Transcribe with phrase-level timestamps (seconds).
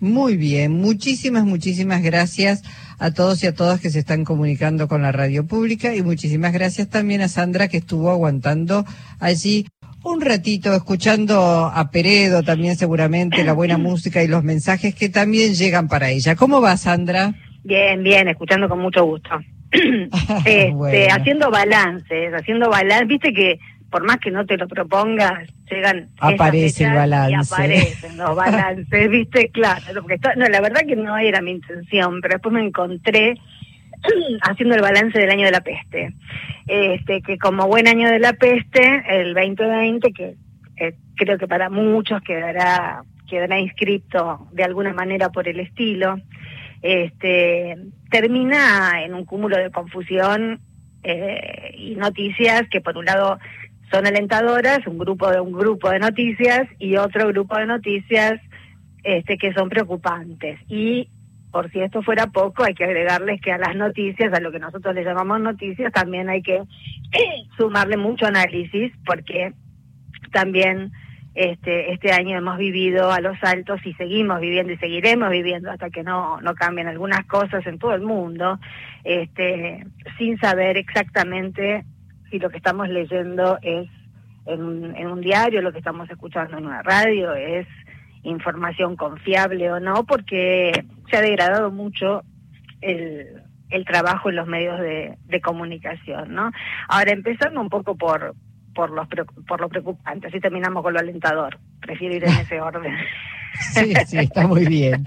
[0.00, 2.62] Muy bien, muchísimas, muchísimas gracias
[2.98, 6.52] a todos y a todas que se están comunicando con la radio pública y muchísimas
[6.52, 8.86] gracias también a Sandra que estuvo aguantando
[9.18, 9.66] allí
[10.02, 15.52] un ratito escuchando a Peredo también seguramente la buena música y los mensajes que también
[15.54, 16.34] llegan para ella.
[16.34, 17.34] ¿Cómo va Sandra?
[17.62, 19.30] Bien, bien, escuchando con mucho gusto.
[20.46, 23.58] este, Haciendo balances, haciendo balance, viste que
[23.90, 27.32] por más que no te lo propongas, llegan aparece el balance.
[27.32, 32.20] Y aparecen los balances, viste, claro, porque no, la verdad que no era mi intención,
[32.20, 33.34] pero después me encontré
[34.42, 36.14] haciendo el balance del año de la peste.
[36.66, 40.36] Este, que como buen año de la peste, el 2020, que
[40.76, 46.16] eh, creo que para muchos quedará, quedará inscrito de alguna manera por el estilo,
[46.80, 47.76] este,
[48.10, 50.60] termina en un cúmulo de confusión
[51.02, 53.38] eh, y noticias que por un lado
[53.90, 58.40] son alentadoras, un grupo de un grupo de noticias y otro grupo de noticias
[59.02, 60.60] este, que son preocupantes.
[60.68, 61.08] Y
[61.50, 64.60] por si esto fuera poco, hay que agregarles que a las noticias, a lo que
[64.60, 66.62] nosotros le llamamos noticias, también hay que
[67.56, 69.52] sumarle mucho análisis, porque
[70.32, 70.92] también
[71.34, 75.90] este, este año hemos vivido a los altos y seguimos viviendo y seguiremos viviendo hasta
[75.90, 78.60] que no, no cambien algunas cosas en todo el mundo,
[79.02, 79.84] este,
[80.18, 81.84] sin saber exactamente
[82.30, 83.88] si lo que estamos leyendo es
[84.46, 87.66] en, en un diario, lo que estamos escuchando en una radio, es
[88.22, 92.22] información confiable o no, porque se ha degradado mucho
[92.80, 96.50] el, el trabajo en los medios de, de comunicación, ¿no?
[96.88, 98.34] Ahora, empezando un poco por,
[98.74, 99.06] por, los,
[99.46, 102.94] por lo preocupante, así terminamos con lo alentador, prefiero ir en ese orden.
[103.74, 105.04] Sí, sí, está muy bien.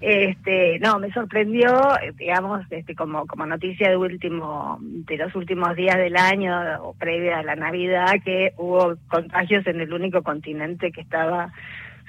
[0.00, 1.70] este, no, me sorprendió,
[2.16, 7.38] digamos, este, como, como noticia de último, de los últimos días del año o previa
[7.38, 11.52] a la Navidad, que hubo contagios en el único continente que estaba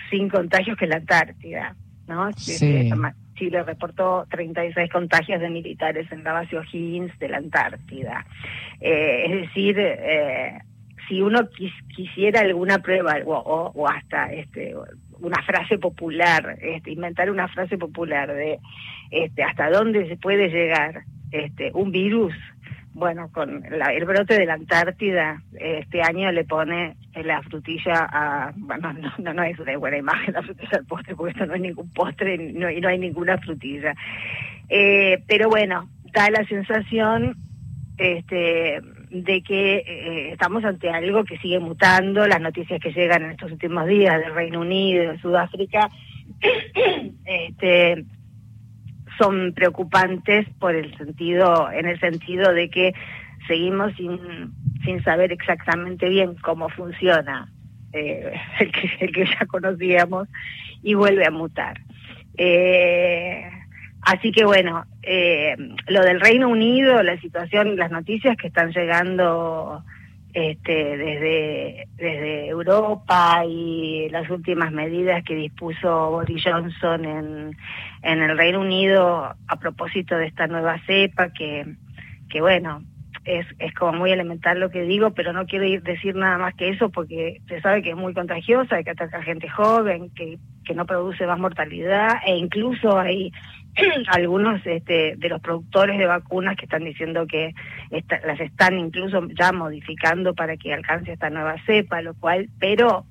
[0.09, 1.75] sin contagios que la Antártida,
[2.07, 2.31] ¿no?
[2.33, 2.91] Sí.
[3.35, 8.25] Chile reportó 36 contagios de militares en la base O'Higgins de la Antártida.
[8.79, 10.59] Eh, es decir, eh,
[11.07, 11.49] si uno
[11.95, 14.75] quisiera alguna prueba o, o, hasta este
[15.23, 18.59] una frase popular, este, inventar una frase popular de
[19.09, 22.33] este, hasta dónde se puede llegar este, un virus,
[22.93, 28.93] bueno, con el brote de la Antártida, este año le pone la frutilla a, bueno,
[29.17, 31.89] no, no, es una buena imagen la frutilla al postre, porque esto no hay ningún
[31.91, 33.95] postre y no, no hay ninguna frutilla.
[34.69, 37.35] Eh, pero bueno, da la sensación
[37.97, 38.81] este,
[39.13, 43.51] de que eh, estamos ante algo que sigue mutando, las noticias que llegan en estos
[43.51, 45.89] últimos días del Reino Unido, de Sudáfrica,
[47.25, 48.05] este,
[49.19, 52.93] son preocupantes por el sentido, en el sentido de que
[53.47, 57.51] seguimos sin, saber exactamente bien cómo funciona
[57.93, 60.27] eh, el, que, el que ya conocíamos
[60.81, 61.79] y vuelve a mutar.
[62.35, 63.47] Eh,
[64.05, 65.55] así que bueno, eh,
[65.87, 69.83] lo del Reino Unido, la situación, las noticias que están llegando
[70.33, 77.57] este, desde, desde Europa y las últimas medidas que dispuso Boris Johnson en,
[78.01, 81.75] en el Reino Unido a propósito de esta nueva cepa que,
[82.29, 82.81] que bueno,
[83.25, 86.69] es, es como muy elemental lo que digo, pero no quiero decir nada más que
[86.69, 90.73] eso porque se sabe que es muy contagiosa, que ataca a gente joven, que, que
[90.73, 93.31] no produce más mortalidad e incluso hay
[94.07, 97.53] algunos este, de los productores de vacunas que están diciendo que
[98.25, 103.05] las están incluso ya modificando para que alcance esta nueva cepa, lo cual, pero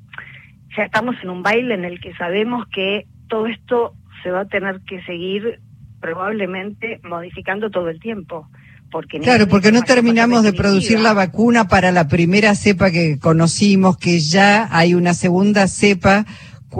[0.76, 4.48] ya estamos en un baile en el que sabemos que todo esto se va a
[4.48, 5.60] tener que seguir
[6.00, 8.48] probablemente modificando todo el tiempo.
[8.90, 13.96] Porque claro, porque no terminamos de producir la vacuna para la primera cepa que conocimos,
[13.96, 16.26] que ya hay una segunda cepa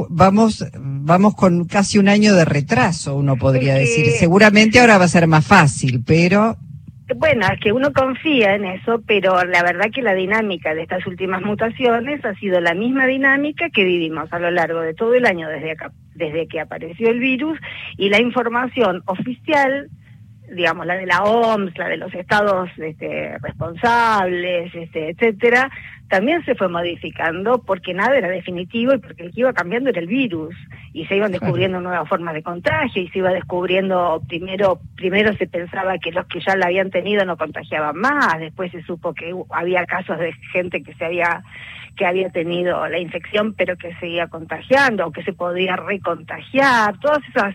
[0.09, 4.07] vamos, vamos con casi un año de retraso, uno podría decir.
[4.07, 6.57] Seguramente ahora va a ser más fácil, pero...
[7.17, 11.07] Bueno, es que uno confía en eso, pero la verdad que la dinámica de estas
[11.07, 15.27] últimas mutaciones ha sido la misma dinámica que vivimos a lo largo de todo el
[15.27, 17.59] año desde, acá, desde que apareció el virus
[17.99, 19.91] y la información oficial
[20.53, 25.71] digamos, la de la OMS, la de los estados este, responsables, este, etcétera,
[26.09, 29.99] también se fue modificando porque nada era definitivo y porque el que iba cambiando era
[29.99, 30.55] el virus
[30.93, 35.47] y se iban descubriendo nuevas formas de contagio y se iba descubriendo primero primero se
[35.47, 39.35] pensaba que los que ya la habían tenido no contagiaban más, después se supo que
[39.51, 41.43] había casos de gente que se había
[41.97, 47.21] que había tenido la infección pero que seguía contagiando o que se podía recontagiar, todas
[47.31, 47.55] esas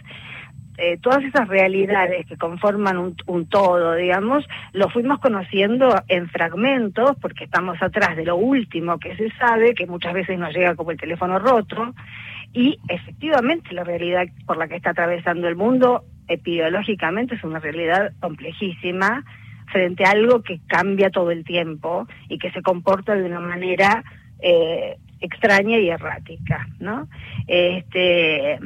[0.77, 7.45] eh, todas esas realidades que conforman un, todo, digamos, lo fuimos conociendo en fragmentos, porque
[7.45, 10.99] estamos atrás de lo último que se sabe, que muchas veces nos llega como el
[10.99, 11.93] teléfono roto,
[12.53, 18.11] Y efectivamente la realidad por la que está atravesando el mundo epidemiológicamente es una realidad
[18.19, 19.23] complejísima
[19.71, 24.03] frente a algo que cambia todo el tiempo y que se comporta de una manera
[24.39, 27.07] eh, extraña y errática, ¿no?
[27.47, 28.59] Este,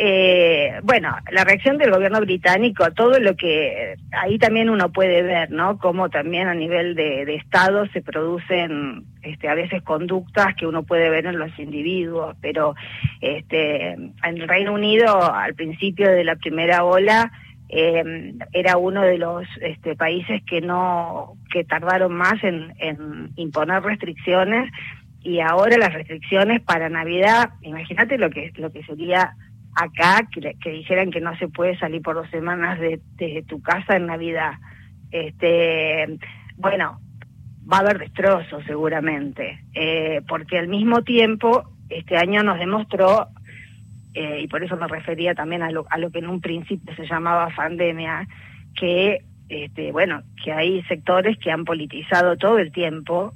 [0.00, 5.50] eh, bueno, la reacción del gobierno británico, todo lo que ahí también uno puede ver,
[5.50, 5.76] ¿no?
[5.78, 10.84] Cómo también a nivel de, de Estado se producen este, a veces conductas que uno
[10.84, 12.76] puede ver en los individuos, pero
[13.20, 17.32] este, en el Reino Unido al principio de la primera ola
[17.68, 23.82] eh, era uno de los este, países que no que tardaron más en, en imponer
[23.82, 24.70] restricciones
[25.24, 29.34] y ahora las restricciones para Navidad, imagínate lo que lo que sería
[29.78, 33.62] acá que, que, dijeran que no se puede salir por dos semanas de, de tu
[33.62, 34.54] casa en Navidad.
[35.10, 36.18] Este,
[36.56, 37.00] bueno,
[37.70, 43.28] va a haber destrozos seguramente, eh, porque al mismo tiempo este año nos demostró,
[44.14, 46.94] eh, y por eso me refería también a lo, a lo que en un principio
[46.96, 48.26] se llamaba pandemia,
[48.74, 53.32] que este, bueno, que hay sectores que han politizado todo el tiempo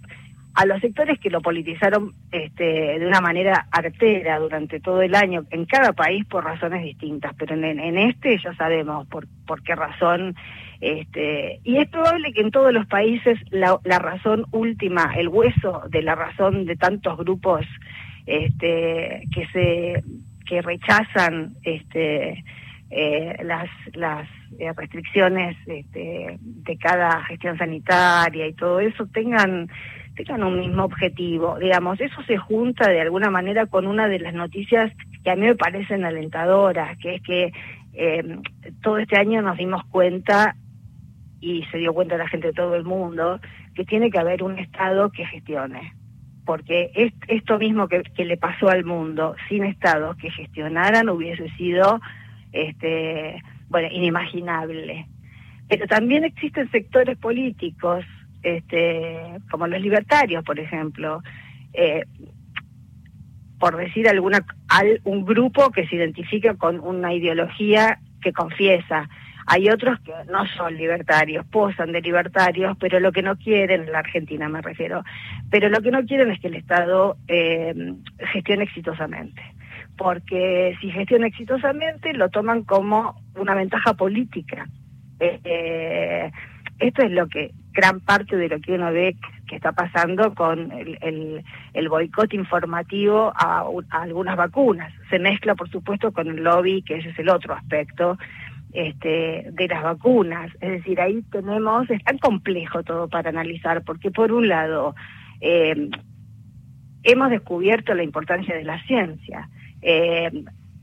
[0.54, 5.44] a los sectores que lo politizaron este, de una manera artera durante todo el año,
[5.50, 9.74] en cada país por razones distintas, pero en, en este ya sabemos por, por qué
[9.74, 10.34] razón.
[10.80, 15.82] Este, y es probable que en todos los países la, la razón última, el hueso
[15.88, 17.64] de la razón de tantos grupos
[18.26, 20.02] este, que se
[20.44, 22.44] que rechazan este,
[22.90, 24.28] eh, las, las
[24.58, 29.68] eh, restricciones este, de cada gestión sanitaria y todo eso tengan
[30.14, 31.58] tengan un mismo objetivo.
[31.58, 34.92] Digamos, eso se junta de alguna manera con una de las noticias
[35.24, 37.52] que a mí me parecen alentadoras, que es que
[37.94, 38.38] eh,
[38.82, 40.56] todo este año nos dimos cuenta,
[41.40, 43.40] y se dio cuenta la gente de todo el mundo,
[43.74, 45.92] que tiene que haber un Estado que gestione.
[46.44, 51.48] Porque es, esto mismo que, que le pasó al mundo, sin Estados que gestionaran, hubiese
[51.56, 52.00] sido
[52.52, 55.08] este, bueno, inimaginable.
[55.68, 58.04] Pero también existen sectores políticos
[58.42, 61.22] este, como los libertarios, por ejemplo,
[61.72, 62.04] eh,
[63.58, 69.08] por decir alguna, al, un grupo que se identifica con una ideología que confiesa.
[69.46, 73.92] Hay otros que no son libertarios, posan de libertarios, pero lo que no quieren, en
[73.92, 75.02] la Argentina me refiero,
[75.50, 77.74] pero lo que no quieren es que el Estado eh,
[78.32, 79.42] gestione exitosamente.
[79.96, 84.66] Porque si gestiona exitosamente, lo toman como una ventaja política.
[85.20, 86.30] Eh,
[86.78, 89.16] esto es lo que gran parte de lo que uno ve
[89.48, 91.42] que está pasando con el,
[91.72, 94.92] el, boicot informativo a, algunas vacunas.
[95.10, 98.18] Se mezcla, por supuesto, con el lobby, que ese es el otro aspecto
[98.72, 100.50] este, de las vacunas.
[100.60, 104.94] Es decir, ahí tenemos, es tan complejo todo para analizar, porque por un lado,
[105.40, 105.88] eh,
[107.02, 109.48] hemos descubierto la importancia de la ciencia.
[109.80, 110.30] Eh,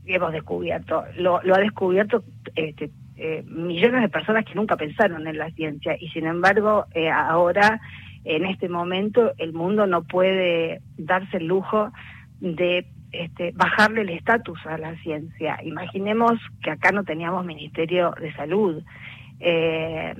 [0.06, 2.24] hemos descubierto, lo ha descubierto
[2.54, 7.10] este, eh, millones de personas que nunca pensaron en la ciencia y sin embargo eh,
[7.10, 7.80] ahora
[8.24, 11.90] en este momento el mundo no puede darse el lujo
[12.40, 15.58] de este, bajarle el estatus a la ciencia.
[15.64, 18.82] Imaginemos que acá no teníamos Ministerio de Salud.
[19.40, 20.14] Eh,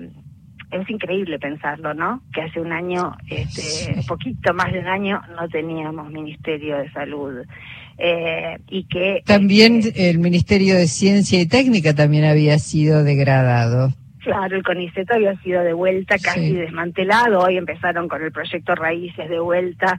[0.70, 2.22] es increíble pensarlo, ¿no?
[2.32, 7.44] Que hace un año, este, poquito más de un año, no teníamos Ministerio de Salud.
[7.98, 13.92] Eh, y que también eh, el Ministerio de Ciencia y Técnica también había sido degradado.
[14.20, 16.52] Claro, el CONICET había sido de vuelta, casi sí.
[16.52, 17.40] desmantelado.
[17.40, 19.98] Hoy empezaron con el proyecto Raíces de vuelta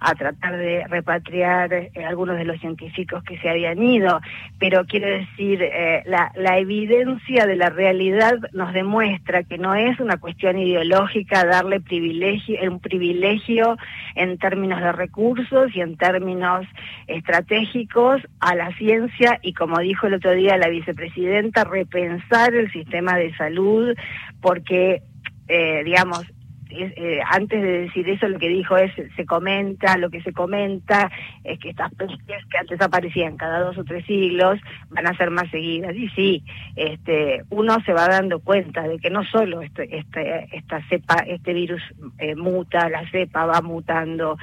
[0.00, 4.20] a tratar de repatriar eh, algunos de los científicos que se habían ido.
[4.58, 9.98] Pero quiero decir, eh, la, la evidencia de la realidad nos demuestra que no es
[10.00, 13.76] una cuestión ideológica darle privilegio, un privilegio
[14.14, 16.66] en términos de recursos y en términos
[17.06, 23.16] estratégicos a la ciencia y, como dijo el otro día la vicepresidenta, repensar el sistema
[23.16, 23.94] de salud
[24.40, 25.02] porque,
[25.48, 26.24] eh, digamos,
[26.70, 31.10] eh, antes de decir eso lo que dijo es se comenta lo que se comenta
[31.44, 32.18] es que estas pestes
[32.50, 34.60] que antes aparecían cada dos o tres siglos
[34.90, 35.94] van a ser más seguidas.
[35.94, 36.44] Y sí
[36.76, 41.52] este uno se va dando cuenta de que no solo este, este esta cepa este
[41.52, 41.82] virus
[42.18, 44.36] eh, muta la cepa va mutando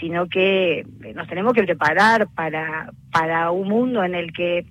[0.00, 4.66] sino que nos tenemos que preparar para para un mundo en el que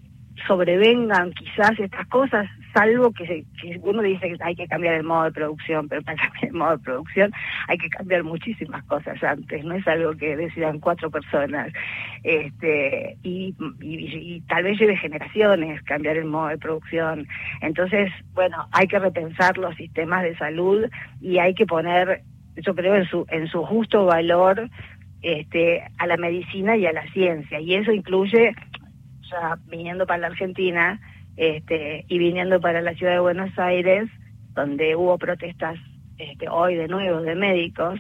[0.48, 5.24] sobrevengan quizás estas cosas, salvo que, que, uno dice que hay que cambiar el modo
[5.24, 7.32] de producción, pero para cambiar el modo de producción
[7.68, 11.72] hay que cambiar muchísimas cosas antes, no es algo que decidan cuatro personas.
[12.24, 17.28] Este, y, y, y tal vez lleve generaciones cambiar el modo de producción.
[17.62, 20.86] Entonces, bueno, hay que repensar los sistemas de salud
[21.22, 22.24] y hay que poner,
[22.58, 24.70] yo creo, en su, en su justo valor
[25.22, 27.60] este, a la medicina y a la ciencia.
[27.60, 28.54] Y eso incluye,
[29.30, 31.00] ya viniendo para la Argentina
[31.38, 34.10] este, y viniendo para la ciudad de Buenos Aires,
[34.54, 35.78] donde hubo protestas
[36.18, 38.00] este, hoy de nuevo de médicos,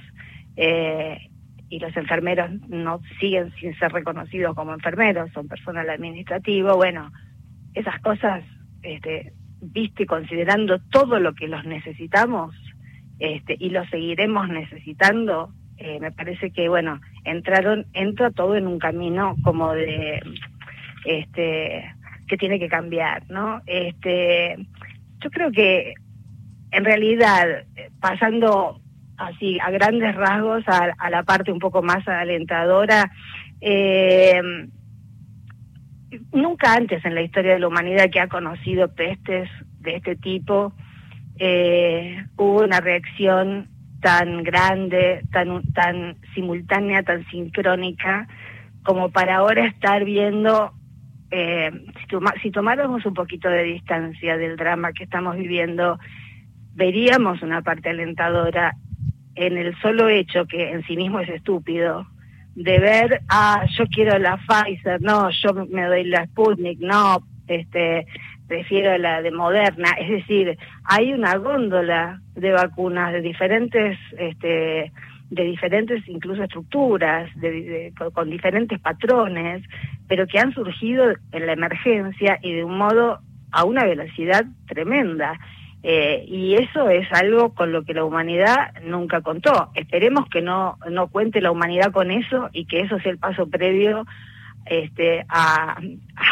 [0.55, 1.29] eh,
[1.69, 7.11] y los enfermeros no siguen sin ser reconocidos como enfermeros, son personal administrativo, bueno,
[7.73, 8.43] esas cosas,
[8.83, 12.55] este, viste, considerando todo lo que los necesitamos
[13.19, 18.79] este, y lo seguiremos necesitando, eh, me parece que, bueno, entraron, entra todo en un
[18.79, 20.21] camino como de,
[21.05, 21.93] este,
[22.27, 23.61] que tiene que cambiar, ¿no?
[23.65, 24.57] Este,
[25.19, 25.93] yo creo que
[26.71, 27.65] en realidad,
[27.99, 28.81] pasando
[29.17, 33.11] así a grandes rasgos a, la parte un poco más alentadora,
[33.61, 34.41] eh,
[36.33, 40.73] nunca antes en la historia de la humanidad que ha conocido pestes de este tipo
[41.37, 43.67] eh, hubo una reacción
[44.01, 48.27] tan grande, tan, tan simultánea, tan sincrónica,
[48.83, 50.73] como para ahora estar viendo,
[51.31, 51.71] eh,
[52.09, 55.99] si, si tomáramos un poquito de distancia del drama que estamos viviendo,
[56.73, 58.75] veríamos una parte alentadora
[59.35, 62.07] en el solo hecho, que en sí mismo es estúpido,
[62.55, 67.17] de ver, ah, yo quiero la Pfizer, no, yo me doy la Sputnik, no,
[67.47, 68.05] este,
[68.47, 69.91] prefiero la de Moderna.
[69.99, 74.91] Es decir, hay una góndola de vacunas de diferentes, este,
[75.29, 79.63] de diferentes incluso estructuras, de, con diferentes patrones,
[80.07, 83.19] pero que han surgido en la emergencia y de un modo
[83.51, 85.39] a una velocidad tremenda.
[85.87, 89.69] Eh, y eso es algo con lo que la humanidad nunca contó.
[89.75, 93.47] Esperemos que no, no cuente la humanidad con eso y que eso sea el paso
[93.47, 94.03] previo
[94.65, 95.77] este, a,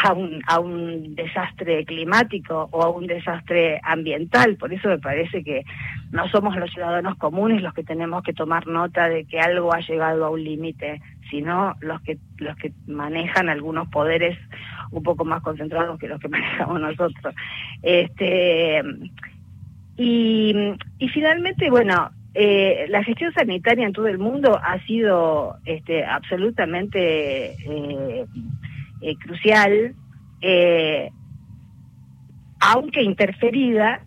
[0.02, 4.56] a, un, a un desastre climático o a un desastre ambiental.
[4.56, 5.62] Por eso me parece que
[6.14, 9.80] no somos los ciudadanos comunes los que tenemos que tomar nota de que algo ha
[9.80, 14.38] llegado a un límite, sino los que, los que manejan algunos poderes
[14.92, 17.34] un poco más concentrados que los que manejamos nosotros.
[17.82, 18.80] Este,
[19.96, 20.54] y,
[21.00, 27.54] y finalmente, bueno, eh, la gestión sanitaria en todo el mundo ha sido este, absolutamente
[27.54, 28.24] eh,
[29.00, 29.96] eh, crucial,
[32.60, 34.04] aunque interferida,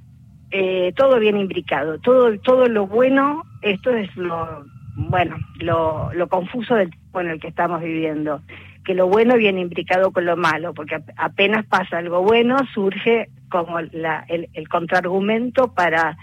[0.96, 6.90] todo bien imbricado, todo todo lo bueno, esto es lo bueno, lo, lo confuso del
[6.90, 8.42] tiempo en el que estamos viviendo,
[8.84, 13.80] que lo bueno viene imbricado con lo malo, porque apenas pasa algo bueno surge como
[13.80, 16.18] la, el, el contraargumento para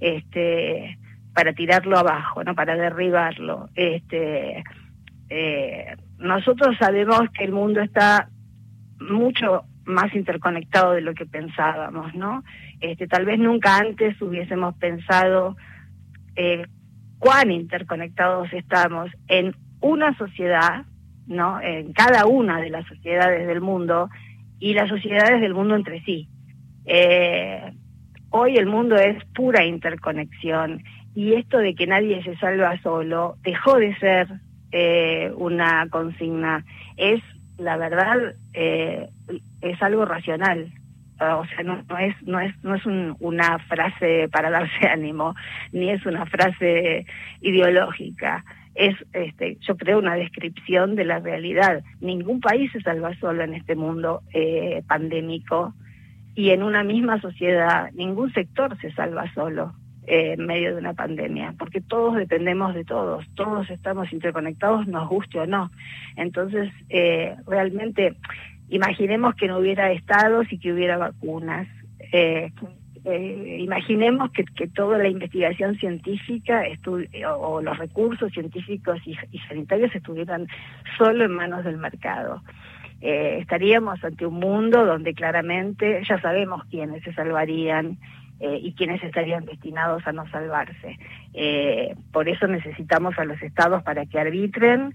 [0.00, 0.96] este
[1.34, 3.68] para tirarlo abajo, no para derribarlo.
[3.74, 4.64] Este,
[5.28, 8.28] eh, nosotros sabemos que el mundo está
[8.98, 12.44] mucho más interconectado de lo que pensábamos, ¿no?
[12.80, 15.56] Este, tal vez nunca antes hubiésemos pensado
[16.36, 16.66] eh,
[17.18, 20.84] cuán interconectados estamos en una sociedad,
[21.26, 21.60] ¿no?
[21.60, 24.10] En cada una de las sociedades del mundo
[24.58, 26.28] y las sociedades del mundo entre sí.
[26.86, 27.72] Eh,
[28.30, 30.82] hoy el mundo es pura interconexión
[31.14, 34.28] y esto de que nadie se salva solo dejó de ser
[34.72, 36.64] eh, una consigna,
[36.96, 37.20] es
[37.60, 39.08] la verdad, eh,
[39.60, 40.72] es algo racional.
[41.18, 45.34] Ah, o sea, no, es no es no es una frase para darse ánimo,
[45.70, 47.06] ni es una frase
[47.42, 48.44] ideológica.
[48.74, 51.82] Es, este, yo creo, una descripción de la realidad.
[52.00, 55.74] Ningún país se salva solo en este mundo eh, pandémico
[56.34, 59.74] y en una misma sociedad ningún sector se salva solo
[60.06, 65.08] eh, en medio de una pandemia, porque todos dependemos de todos, todos estamos interconectados, nos
[65.08, 65.70] guste o no.
[66.16, 68.16] Entonces, eh, realmente,
[68.70, 71.68] imaginemos que no hubiera estados y que hubiera vacunas.
[72.12, 72.50] Eh,
[73.58, 76.64] imaginemos que, que, toda la investigación científica
[77.38, 79.16] o, los recursos científicos y,
[79.48, 80.46] sanitarios estuvieran
[80.96, 82.42] solo en manos del mercado.
[83.00, 87.98] estaríamos ante un mundo donde claramente ya sabemos quiénes se salvarían
[88.40, 90.98] eh, y quienes estarían destinados a no salvarse.
[91.34, 94.94] Eh, por eso necesitamos a los estados para que arbitren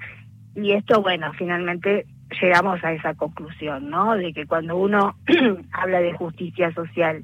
[0.55, 2.05] y esto, bueno, finalmente
[2.41, 4.15] llegamos a esa conclusión, ¿no?
[4.15, 5.15] De que cuando uno
[5.71, 7.23] habla de justicia social,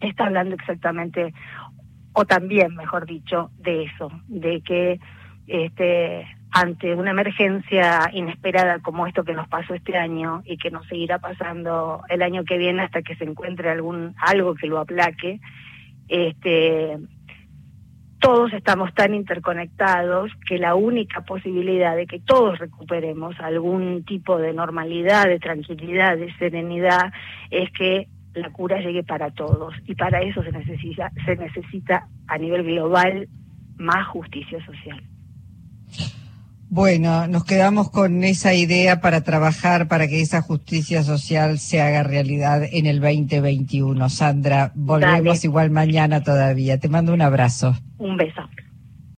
[0.00, 1.34] está hablando exactamente,
[2.12, 4.98] o también, mejor dicho, de eso, de que
[5.46, 6.26] este
[6.56, 11.18] ante una emergencia inesperada como esto que nos pasó este año y que nos seguirá
[11.18, 15.38] pasando el año que viene hasta que se encuentre algún algo que lo aplaque,
[16.08, 16.96] este
[18.20, 24.54] todos estamos tan interconectados que la única posibilidad de que todos recuperemos algún tipo de
[24.54, 27.12] normalidad, de tranquilidad, de serenidad,
[27.50, 32.38] es que la cura llegue para todos y para eso se necesita se necesita a
[32.38, 33.28] nivel global
[33.76, 35.02] más justicia social.
[36.68, 42.02] Bueno, nos quedamos con esa idea para trabajar para que esa justicia social se haga
[42.02, 44.08] realidad en el 2021.
[44.10, 46.78] Sandra, volvemos igual mañana todavía.
[46.78, 47.76] Te mando un abrazo.
[47.98, 48.42] Un beso.